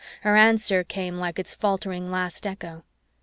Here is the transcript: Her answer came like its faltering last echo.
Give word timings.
Her 0.21 0.35
answer 0.35 0.83
came 0.83 1.19
like 1.19 1.37
its 1.37 1.53
faltering 1.53 2.09
last 2.09 2.47
echo. 2.47 2.83